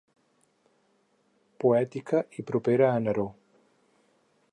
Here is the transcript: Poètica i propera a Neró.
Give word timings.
Poètica 1.63 2.21
i 2.43 2.47
propera 2.53 2.89
a 2.95 3.05
Neró. 3.07 3.27